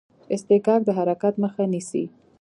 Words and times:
اصطکاک 0.35 0.81
د 0.85 0.89
حرکت 0.97 1.33
مخه 1.43 1.63
نیسي. 1.71 2.03